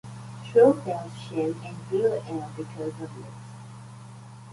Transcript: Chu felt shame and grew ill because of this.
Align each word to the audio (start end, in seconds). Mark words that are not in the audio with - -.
Chu 0.47 0.73
felt 0.83 1.11
shame 1.15 1.61
and 1.63 1.77
grew 1.87 2.19
ill 2.27 2.49
because 2.57 2.93
of 3.01 3.15
this. 3.15 3.35